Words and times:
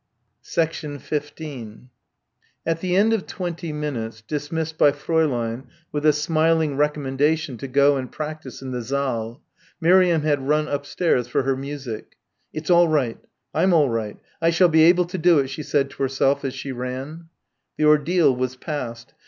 15 0.41 1.89
At 2.65 2.79
the 2.79 2.95
end 2.95 3.13
of 3.13 3.27
twenty 3.27 3.71
minutes, 3.71 4.21
dismissed 4.23 4.75
by 4.75 4.89
Fräulein 4.89 5.67
with 5.91 6.07
a 6.07 6.11
smiling 6.11 6.75
recommendation 6.75 7.55
to 7.59 7.67
go 7.67 7.97
and 7.97 8.11
practise 8.11 8.63
in 8.63 8.71
the 8.71 8.83
saal, 8.83 9.43
Miriam 9.79 10.23
had 10.23 10.47
run 10.47 10.67
upstairs 10.67 11.27
for 11.27 11.43
her 11.43 11.55
music. 11.55 12.15
"It's 12.51 12.71
all 12.71 12.87
right. 12.87 13.19
I'm 13.53 13.73
all 13.73 13.89
right. 13.89 14.17
I 14.41 14.49
shall 14.49 14.69
be 14.69 14.81
able 14.85 15.05
to 15.05 15.19
do 15.19 15.37
it," 15.37 15.51
she 15.51 15.61
said 15.61 15.91
to 15.91 16.01
herself 16.01 16.43
as 16.43 16.55
she 16.55 16.71
ran. 16.71 17.25
The 17.77 17.85
ordeal 17.85 18.35
was 18.35 18.55
past. 18.55 19.13